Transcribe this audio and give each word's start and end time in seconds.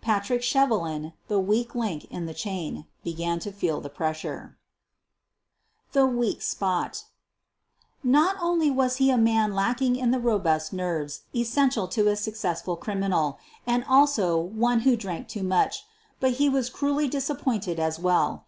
Patrick 0.00 0.40
Shevelin, 0.40 1.12
the 1.28 1.38
weak 1.38 1.74
link 1.74 2.06
of 2.10 2.24
the 2.24 2.32
chain, 2.32 2.86
began 3.02 3.38
to 3.40 3.52
feel 3.52 3.82
the 3.82 3.90
pressure. 3.90 4.56
QUEEN 5.92 6.02
OF 6.04 6.08
THE 6.14 6.16
BURGLARS 6.16 6.56
167 8.00 8.08
THE 8.08 8.10
WEAK 8.10 8.16
SPOT 8.16 8.18
Not 8.18 8.36
only 8.42 8.70
was 8.70 8.96
he 8.96 9.10
a 9.10 9.18
man 9.18 9.54
lacking 9.54 9.96
in 9.96 10.10
the 10.10 10.18
robust 10.18 10.72
nerves 10.72 11.24
essential 11.36 11.86
to 11.88 12.08
a 12.08 12.16
successful 12.16 12.76
criminal, 12.76 13.38
and 13.66 13.84
also 13.86 14.38
one 14.40 14.80
who 14.88 14.96
drank 14.96 15.28
too 15.28 15.42
much, 15.42 15.84
but 16.18 16.30
he 16.40 16.48
was 16.48 16.70
cruelly 16.70 17.06
dis 17.06 17.28
appointed 17.28 17.78
as 17.78 17.98
well. 18.00 18.42